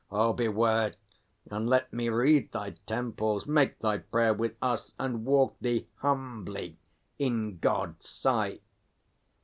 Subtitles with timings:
[0.09, 0.95] Oh, beware,
[1.51, 3.45] And let me wreathe thy temples.
[3.45, 6.79] Make thy prayer With us, and walk thee humbly
[7.19, 8.63] in God's sight.